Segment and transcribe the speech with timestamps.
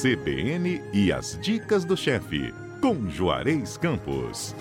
[0.00, 4.54] CBN e as dicas do chefe, com Juarez Campos.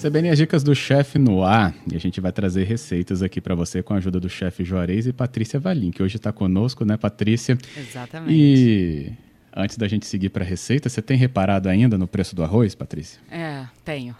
[0.00, 3.56] CBN as dicas do chefe no ar e a gente vai trazer receitas aqui para
[3.56, 6.96] você com a ajuda do chefe Juarez e Patrícia Valim, que hoje está conosco, né,
[6.96, 7.58] Patrícia?
[7.76, 8.32] Exatamente.
[8.32, 9.12] E
[9.52, 12.72] antes da gente seguir para a receita, você tem reparado ainda no preço do arroz,
[12.72, 13.18] Patrícia?
[13.28, 14.14] É, tenho.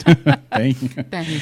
[0.56, 0.74] tem?
[1.10, 1.40] Tenho.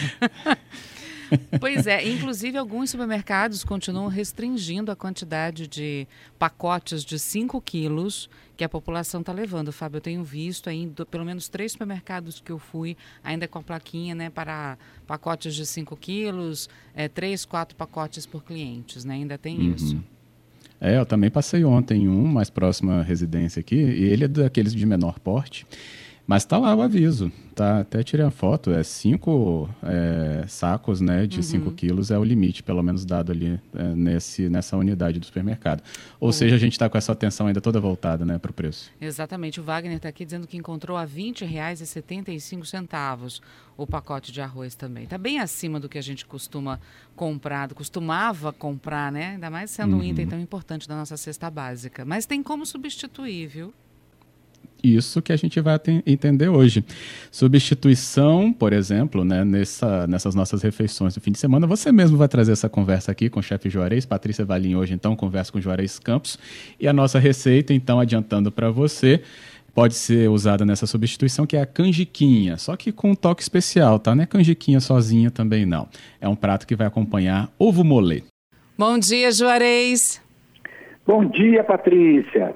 [1.61, 6.07] Pois é, inclusive alguns supermercados continuam restringindo a quantidade de
[6.39, 9.72] pacotes de 5 quilos que a população está levando.
[9.72, 13.62] Fábio, eu tenho visto ainda, pelo menos três supermercados que eu fui, ainda com a
[13.62, 19.14] plaquinha, né, para pacotes de 5 quilos, é, três, quatro pacotes por clientes, né?
[19.14, 19.74] Ainda tem uhum.
[19.74, 20.02] isso.
[20.80, 24.74] É, eu também passei ontem um mais próximo à residência aqui, e ele é daqueles
[24.74, 25.66] de menor porte.
[26.26, 27.80] Mas está lá o aviso, tá?
[27.80, 31.75] Até tirei a foto, é cinco é, sacos, né, de 5 uhum.
[31.75, 35.84] quilos é o limite, pelo menos dado ali é, nesse, nessa unidade do supermercado.
[36.19, 36.32] Ou uhum.
[36.32, 38.91] seja, a gente está com essa atenção ainda toda voltada, né, para o preço.
[39.00, 39.60] Exatamente.
[39.60, 43.41] O Wagner está aqui dizendo que encontrou a R$ 20,75
[43.77, 45.04] o pacote de arroz também.
[45.04, 46.80] Está bem acima do que a gente costuma
[47.14, 49.32] comprar, costumava comprar, né?
[49.32, 50.00] Ainda mais sendo uhum.
[50.00, 52.04] um item tão importante da nossa cesta básica.
[52.04, 53.72] Mas tem como substituir, viu?
[54.94, 56.84] Isso que a gente vai entender hoje.
[57.30, 62.28] Substituição, por exemplo, né, nessa, nessas nossas refeições do fim de semana, você mesmo vai
[62.28, 65.98] trazer essa conversa aqui com o chefe Juarez, Patrícia Valim hoje, então, conversa com Juarez
[65.98, 66.38] Campos.
[66.78, 69.22] E a nossa receita, então, adiantando para você,
[69.74, 73.98] pode ser usada nessa substituição, que é a canjiquinha, só que com um toque especial,
[73.98, 74.14] tá?
[74.14, 75.88] Não é canjiquinha sozinha também, não.
[76.20, 78.22] É um prato que vai acompanhar ovo molê.
[78.78, 80.22] Bom dia, Juarez.
[81.06, 82.54] Bom dia, Patrícia.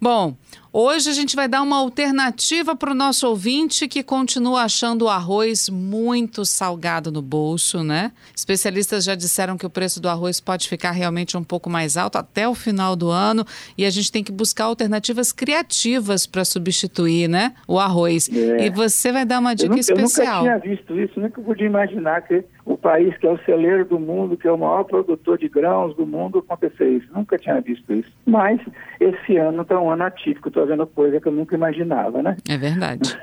[0.00, 0.36] Bom,
[0.72, 5.08] hoje a gente vai dar uma alternativa para o nosso ouvinte que continua achando o
[5.08, 8.12] arroz muito salgado no bolso, né?
[8.36, 12.16] Especialistas já disseram que o preço do arroz pode ficar realmente um pouco mais alto
[12.16, 13.44] até o final do ano
[13.76, 18.30] e a gente tem que buscar alternativas criativas para substituir, né, o arroz.
[18.32, 18.66] É.
[18.66, 20.46] E você vai dar uma dica eu especial.
[20.46, 22.44] Eu nunca tinha visto isso, nunca podia imaginar que
[22.78, 26.06] país que é o celeiro do mundo, que é o maior produtor de grãos do
[26.06, 27.12] mundo, acontecer isso.
[27.12, 28.10] Nunca tinha visto isso.
[28.26, 28.60] Mas
[29.00, 32.36] esse ano está um ano atípico, estou vendo coisa que eu nunca imaginava, né?
[32.48, 33.18] É verdade.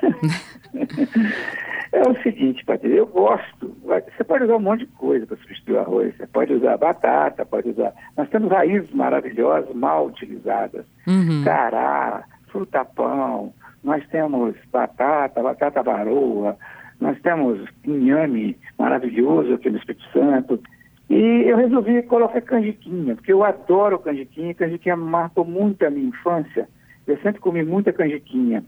[1.92, 3.76] é o seguinte, Patrícia, eu gosto.
[3.82, 6.16] Você pode usar um monte de coisa para substituir o arroz.
[6.16, 7.92] Você pode usar batata, pode usar.
[8.16, 10.84] Nós temos raízes maravilhosas, mal utilizadas.
[11.06, 11.42] Uhum.
[11.44, 13.52] Cará, fruta-pão.
[13.82, 16.56] Nós temos batata, batata baroa,
[17.00, 20.60] nós temos inhame maravilhoso aqui no Espírito Santo.
[21.08, 24.54] E eu resolvi colocar canjiquinha, porque eu adoro canjiquinha.
[24.54, 26.68] Canjiquinha marcou muito a minha infância.
[27.06, 28.64] Eu sempre comi muita canjiquinha.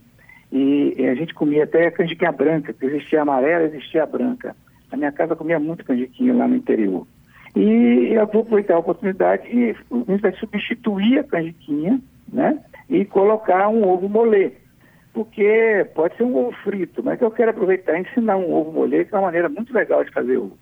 [0.51, 4.55] E, e a gente comia até canjiquinha branca, porque existia amarela, existia branca.
[4.91, 7.05] Na minha casa comia muito canjiquinha lá no interior.
[7.55, 11.99] E eu vou aproveitar a oportunidade e a gente vai substituir a canjiquinha,
[12.31, 12.59] né?
[12.89, 14.51] E colocar um ovo molê
[15.19, 19.03] porque pode ser um ovo frito, mas eu quero aproveitar e ensinar um ovo molê,
[19.03, 20.57] que é uma maneira muito legal de fazer ovo.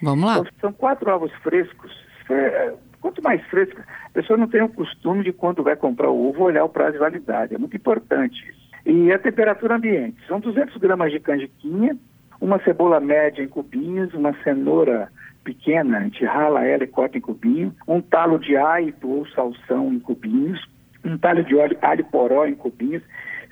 [0.00, 0.38] Vamos lá.
[0.38, 1.90] Então, são quatro ovos frescos.
[2.30, 6.28] É, quanto mais fresco, a pessoa não tem o costume de quando vai comprar o
[6.28, 7.56] ovo olhar o prazo de validade.
[7.56, 8.70] É muito importante isso.
[8.86, 10.24] E a temperatura ambiente.
[10.28, 11.98] São 200 gramas de canjiquinha,
[12.40, 15.10] uma cebola média em cubinhos, uma cenoura
[15.42, 19.92] pequena, a gente rala ela e corta em cubinho, um talo de aipo ou salsão
[19.92, 20.64] em cubinhos,
[21.04, 23.02] um talho de óleo alho poró em cubinhos.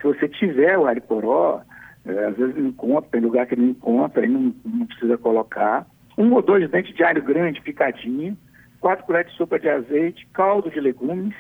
[0.04, 1.62] Se você tiver o alho poró,
[2.04, 5.87] é, às vezes encontra, tem lugar que não encontra, aí não, não precisa colocar.
[6.19, 8.37] Um ou dois dentes de alho grande picadinho,
[8.81, 11.34] quatro colheres de sopa de azeite, caldo de legumes,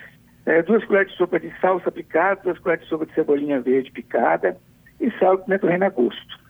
[0.46, 3.90] é, duas colheres de sopa de salsa picada, duas colheres de sopa de cebolinha verde
[3.90, 4.56] picada
[4.98, 6.40] e sal e pimenta reina a gosto.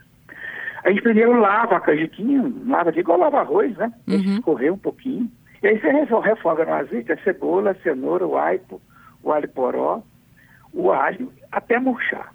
[0.85, 3.93] A gente primeiro lava a canjiquinha, lava de igual lava arroz, né?
[4.07, 4.37] Uhum.
[4.37, 5.29] escorrer um pouquinho.
[5.61, 8.81] E aí você refoga no azeite a cebola, a cenoura, o aipo,
[9.21, 10.05] o alho poró,
[10.75, 12.33] o alho até murchar.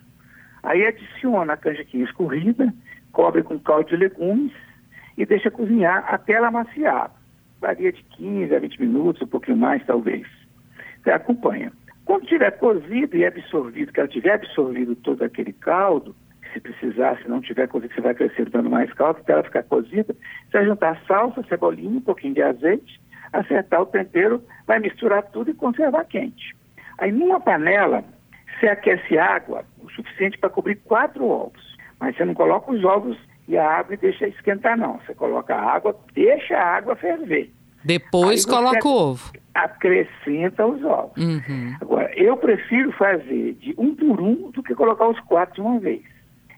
[0.64, 2.74] Aí adiciona a canjiquinha escorrida,
[3.12, 4.54] cobre com caldo de legumes
[5.18, 7.12] e deixa cozinhar até ela maciar.
[7.60, 10.26] Varia de 15 a 20 minutos, um pouquinho mais talvez.
[11.04, 11.72] Você acompanha.
[12.06, 16.16] Quando tiver cozido e absorvido, que ela tiver absorvido todo aquele caldo,
[16.52, 19.64] se precisar, se não tiver cozido, você vai crescer dando mais caldo, até ela ficar
[19.64, 20.16] cozida,
[20.50, 23.00] você vai juntar salsa, cebolinha, um pouquinho de azeite,
[23.32, 26.56] acertar o tempero, vai misturar tudo e conservar quente.
[26.98, 28.04] Aí numa panela,
[28.60, 31.78] você aquece água o suficiente para cobrir quatro ovos.
[32.00, 33.18] Mas você não coloca os ovos
[33.48, 35.00] e a água e deixa esquentar, não.
[35.00, 37.52] Você coloca a água, deixa a água ferver.
[37.84, 39.32] Depois coloca o ovo.
[39.54, 41.24] Acrescenta os ovos.
[41.24, 41.76] Uhum.
[41.82, 45.80] Agora, eu prefiro fazer de um por um do que colocar os quatro de uma
[45.80, 46.02] vez.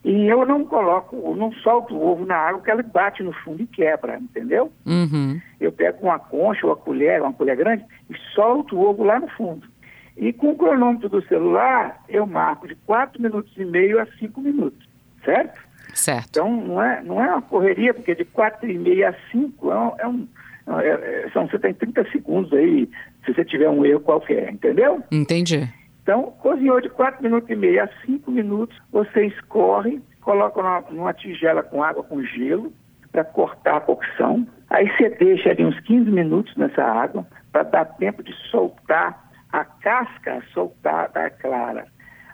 [0.03, 3.62] E eu não coloco, não solto o ovo na água, porque ela bate no fundo
[3.62, 4.71] e quebra, entendeu?
[4.86, 5.39] Uhum.
[5.59, 9.19] Eu pego uma concha ou a colher, uma colher grande, e solto o ovo lá
[9.19, 9.68] no fundo.
[10.18, 14.42] E com o cronômetro do celular, eu marco de 4 minutos e meio a 5
[14.42, 14.88] minutos,
[15.24, 15.60] certo?
[15.94, 16.30] Certo.
[16.30, 19.78] Então, não é, não é uma correria, porque de 4 e meio a 5 é
[19.78, 20.28] um, é um
[20.80, 22.88] é, é, são, você tem 30 segundos aí,
[23.25, 25.04] se você tiver um erro qualquer, entendeu?
[25.12, 25.68] Entendi.
[26.04, 31.13] Então, cozinhou de 4 minutos e meio a 5 minutos, você escorre, coloca numa, numa
[31.13, 32.72] tigela com água com gelo,
[33.12, 34.48] para cortar a cocção.
[34.69, 39.65] Aí você deixa ali uns 15 minutos nessa água, para dar tempo de soltar a
[39.65, 41.86] casca, soltar da clara.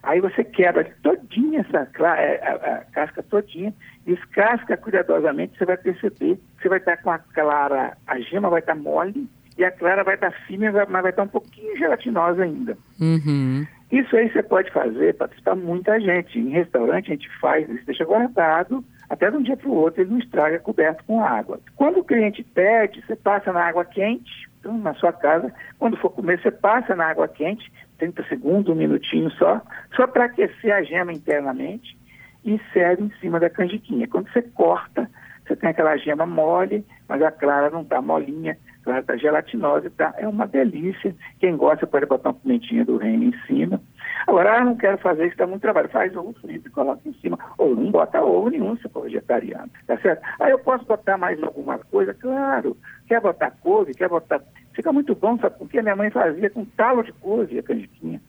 [0.03, 3.73] Aí você quebra todinha essa clara, é, a, a, casca todinha,
[4.05, 8.59] descasca cuidadosamente, você vai perceber que você vai estar com a clara, a gema vai
[8.59, 9.27] estar mole
[9.57, 12.77] e a clara vai estar firme, mas vai estar um pouquinho gelatinosa ainda.
[13.01, 13.65] Uhum.
[13.91, 16.37] Isso aí você pode fazer para muita gente.
[16.37, 20.01] Em restaurante a gente faz, isso deixa guardado, até de um dia para o outro
[20.01, 21.59] ele não estraga coberto com água.
[21.75, 26.09] Quando o cliente pede, você passa na água quente, então, na sua casa, quando for
[26.09, 29.61] comer, você passa na água quente, 30 segundos, um minutinho só,
[29.95, 31.97] só para aquecer a gema internamente
[32.43, 34.09] e serve em cima da canjiquinha.
[34.09, 35.09] Quando você corta,
[35.45, 40.13] você tem aquela gema mole, mas a clara não está molinha, clara está gelatinosa, tá?
[40.17, 41.15] é uma delícia.
[41.39, 43.81] Quem gosta pode botar uma pimentinha do reino em cima.
[44.27, 45.87] Agora, ah, não quero fazer isso, dá muito trabalho.
[45.87, 47.39] Faz ovo frito e coloca em cima.
[47.57, 50.21] Ou bota ovo nenhum se for vegetariano, tá certo?
[50.39, 52.13] Aí eu posso botar mais alguma coisa?
[52.13, 52.77] Claro.
[53.07, 54.39] Quer botar couve, quer botar...
[54.73, 55.57] Fica muito bom, sabe?
[55.57, 58.21] Porque a minha mãe fazia com talo de couve a canjiquinha,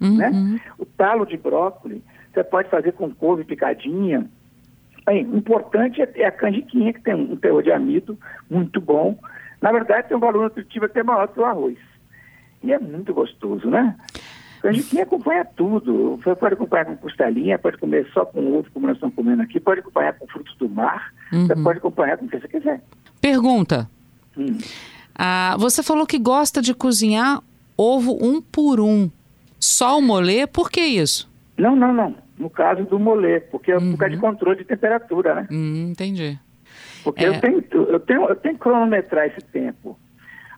[0.00, 0.16] Uhum.
[0.18, 0.60] né?
[0.78, 2.02] O talo de brócolis,
[2.32, 4.28] você pode fazer com couve picadinha.
[5.04, 8.16] Bem, o importante é, é a canjiquinha, que tem um teor de amido
[8.48, 9.18] muito bom.
[9.60, 11.78] Na verdade, tem um valor nutritivo até maior que o arroz.
[12.62, 13.96] E é muito gostoso, né?
[14.62, 16.16] Canjiquinha acompanha tudo.
[16.16, 19.60] Você pode acompanhar com costelinha, pode comer só com ovo, como nós estamos comendo aqui,
[19.60, 21.62] pode acompanhar com frutos do mar, você Uhum.
[21.62, 22.82] pode acompanhar com o que você quiser.
[23.20, 23.88] Pergunta.
[24.36, 24.58] Hum.
[25.14, 27.40] Ah, você falou que gosta de cozinhar
[27.76, 29.10] ovo um por um.
[29.58, 30.46] Só o molê?
[30.46, 31.30] Por que isso?
[31.56, 32.14] Não, não, não.
[32.38, 33.92] No caso do molê, porque é Uhum.
[33.92, 35.48] por causa de controle de temperatura, né?
[35.50, 36.38] Hum, entendi.
[37.02, 37.28] Porque É.
[37.28, 39.98] eu, tenho, eu, tenho, eu tenho que cronometrar esse tempo.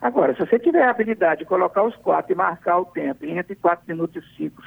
[0.00, 3.36] Agora, se você tiver a habilidade de colocar os quatro e marcar o tempo, e
[3.36, 4.62] entre 4 minutos e 5,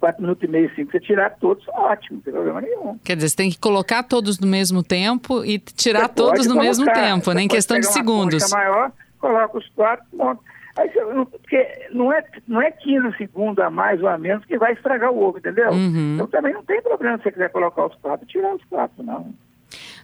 [0.00, 2.98] 4 minutos e meio e 5, você tirar todos, ótimo, não tem problema nenhum.
[3.04, 6.56] Quer dizer, você tem que colocar todos no mesmo tempo e tirar Você todos no
[6.56, 7.42] mesmo colocar, tempo, você né?
[7.42, 8.50] Em questão de segundos.
[8.50, 8.90] maior,
[9.20, 10.42] coloca os quatro, monta.
[10.76, 14.72] Aí porque não é, não é 15 segundos a mais ou a menos que vai
[14.72, 15.70] estragar o ovo, entendeu?
[15.70, 16.14] Uhum.
[16.14, 19.34] Então também não tem problema se você quiser colocar os quatro, tirar os quatro, não.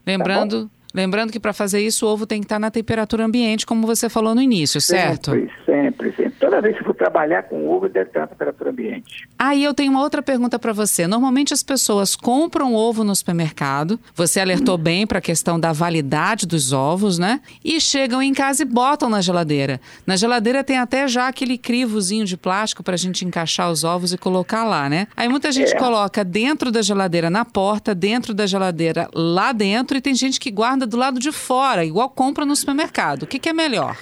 [0.07, 3.87] Lembrando, lembrando que para fazer isso o ovo tem que estar na temperatura ambiente, como
[3.87, 5.31] você falou no início, certo?
[5.32, 6.32] Sempre, sempre, sempre.
[6.38, 9.29] Toda vez que for trabalhar com ovo, deve ter uma temperatura ambiente.
[9.38, 11.06] Aí eu tenho uma outra pergunta para você.
[11.06, 13.99] Normalmente as pessoas compram ovo no supermercado.
[14.14, 14.79] Você alertou Hum.
[14.79, 17.41] bem para a questão da validade dos ovos, né?
[17.64, 19.81] E chegam em casa e botam na geladeira.
[20.06, 24.12] Na geladeira tem até já aquele crivozinho de plástico para a gente encaixar os ovos
[24.12, 25.06] e colocar lá, né?
[25.17, 25.79] Aí muita gente É.
[25.79, 30.50] coloca dentro da geladeira na porta, dentro da geladeira lá dentro e tem gente que
[30.50, 33.23] guarda do lado de fora, igual compra no supermercado.
[33.23, 33.97] O que, que é melhor?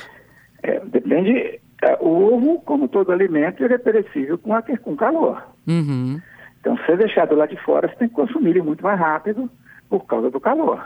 [0.63, 1.61] É, depende.
[1.83, 5.43] é, o ovo, como todo alimento, ele é perecível com, a, com calor.
[5.67, 6.21] Uhum.
[6.61, 8.99] Então, se você deixar do lado de fora, você tem que consumir ele muito mais
[8.99, 9.49] rápido
[9.89, 10.85] por causa do calor,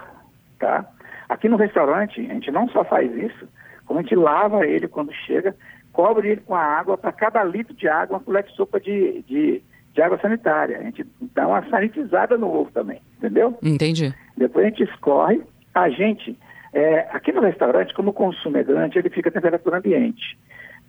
[0.58, 0.84] tá?
[1.28, 3.48] Aqui no restaurante, a gente não só faz isso,
[3.86, 5.56] como a gente lava ele quando chega,
[5.92, 9.22] cobre ele com a água, para cada litro de água, uma colher de sopa de,
[9.22, 9.62] de,
[9.94, 10.78] de água sanitária.
[10.78, 13.56] A gente dá uma sanitizada no ovo também, entendeu?
[13.62, 14.14] Entendi.
[14.36, 15.40] Depois a gente escorre.
[15.80, 16.38] A gente,
[16.72, 20.38] é, aqui no restaurante, como o consumo é grande, ele fica a temperatura ambiente.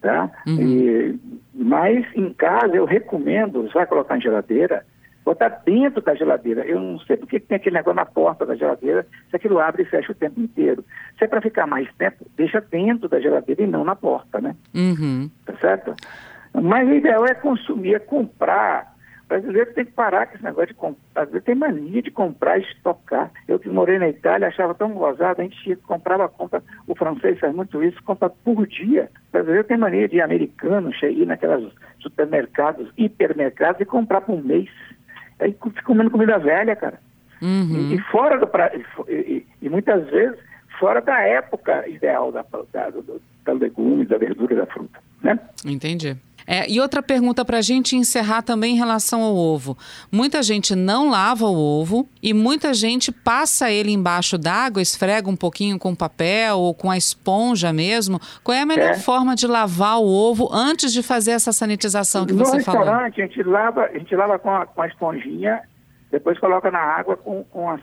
[0.02, 0.32] Tá?
[0.48, 0.60] Uhum.
[0.60, 1.20] E,
[1.54, 4.84] mas em casa eu recomendo, você vai colocar em geladeira,
[5.24, 6.66] botar dentro da geladeira.
[6.66, 9.86] Eu não sei porque tem aquele negócio na porta da geladeira, se aquilo abre e
[9.86, 10.84] fecha o tempo inteiro.
[11.18, 14.56] Se é para ficar mais tempo, deixa dentro da geladeira e não na porta, né?
[14.74, 15.30] Uhum.
[15.46, 15.96] Tá certo?
[16.54, 18.91] Mas o ideal é consumir, é comprar.
[19.32, 21.00] Brasileiro tem que parar com esse negócio de comprar.
[21.14, 23.32] Brasileiro tem mania de comprar e estocar.
[23.48, 27.56] Eu que morei na Itália, achava tão gozado, a gente comprava, compra, o francês faz
[27.56, 29.10] muito isso, compra por dia.
[29.30, 31.64] O brasileiro tem mania de americano, ir naquelas
[32.00, 34.70] supermercados, hipermercados e comprar por um mês.
[35.40, 37.00] Aí fica comendo comida velha, cara.
[37.42, 37.92] Uhum.
[37.92, 38.70] E, e fora do pra...
[38.76, 40.38] e, e, e, muitas vezes
[40.78, 45.40] fora da época ideal da, da, do, da legumes, da verdura, da fruta, né?
[45.66, 46.18] Entendi.
[46.48, 49.78] É, e outra pergunta para a gente encerrar também em relação ao ovo.
[50.12, 55.36] Muita gente não lava o ovo e muita gente passa ele embaixo d'água, esfrega um
[55.36, 58.20] pouquinho com papel ou com a esponja mesmo.
[58.44, 58.96] Qual é a melhor É.
[58.96, 62.82] forma de lavar o ovo antes de fazer essa sanitização que no você falou?
[62.82, 65.62] restaurante a gente lava, a gente lava com a, com a esponjinha
[66.12, 67.80] depois coloca na água com, com a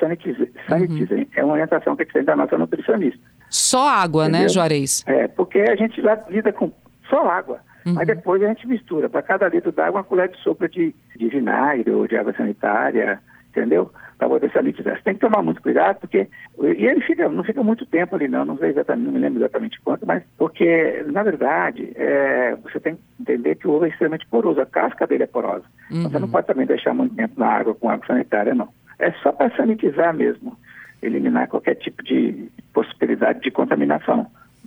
[0.00, 0.50] sanitizer.
[0.66, 1.18] sanitizer.
[1.18, 1.26] Uhum.
[1.36, 3.20] É uma orientação que tem da nossa nutricionista.
[3.50, 4.42] Só água, né, Entendeu?
[4.48, 5.04] né, Juarez?
[5.06, 6.72] É, porque a gente lida com
[7.10, 7.60] só água.
[7.86, 7.94] Uhum.
[7.94, 9.08] Mas depois a gente mistura.
[9.08, 13.20] Para cada litro d'água, uma colher de sopa de, de vinagre ou de água sanitária,
[13.50, 13.92] entendeu?
[14.18, 14.96] Para poder sanitizar.
[14.96, 16.26] Você tem que tomar muito cuidado, porque.
[16.60, 19.38] E ele fica, não fica muito tempo ali, não, não sei exatamente, não me lembro
[19.38, 23.88] exatamente quanto, mas porque, na verdade, é, você tem que entender que o ovo é
[23.88, 25.64] extremamente poroso, a casca dele é porosa.
[25.90, 26.02] Uhum.
[26.02, 28.68] Você não pode também deixar muito tempo na água com água sanitária, não.
[28.98, 30.56] É só para sanitizar mesmo,
[31.02, 34.26] eliminar qualquer tipo de possibilidade de contaminação.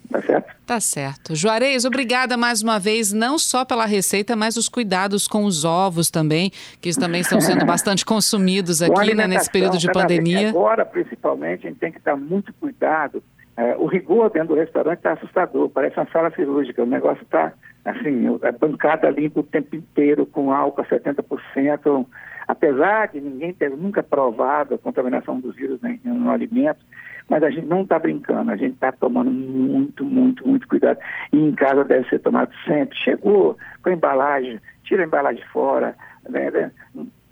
[0.10, 0.56] Tá certo?
[0.66, 1.36] Tá certo.
[1.36, 6.10] Juarez, obrigada mais uma vez, não só pela receita, mas os cuidados com os ovos
[6.10, 6.52] também,
[6.82, 10.50] que também estão sendo bastante consumidos aqui né, nesse período de pandemia.
[10.50, 13.22] Agora, principalmente, a gente tem que estar muito cuidado.
[13.56, 16.82] É, o rigor dentro do restaurante está assustador, parece uma sala cirúrgica.
[16.82, 17.54] O negócio está,
[17.86, 22.06] assim, a bancada limpa o tempo inteiro, com álcool a 70%.
[22.50, 26.84] Apesar de ninguém ter nunca provado a contaminação dos vírus no alimento,
[27.30, 30.98] mas a gente não está brincando, a gente está tomando muito, muito, muito cuidado.
[31.32, 32.98] E em casa deve ser tomado sempre.
[32.98, 35.96] Chegou com a embalagem, tira a embalagem fora.
[36.28, 36.72] Né, né?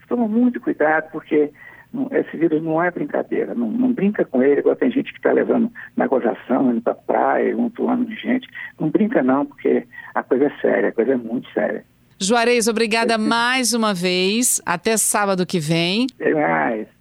[0.07, 1.51] Toma muito cuidado, porque
[2.11, 5.31] esse vírus não é brincadeira, não, não brinca com ele, igual tem gente que está
[5.31, 8.47] levando na gozação, indo para praia, um ano de gente.
[8.79, 11.83] Não brinca não, porque a coisa é séria, a coisa é muito séria.
[12.19, 14.61] Juarez, obrigada mais uma vez.
[14.65, 16.07] Até sábado que vem.
[16.19, 16.96] Até mais.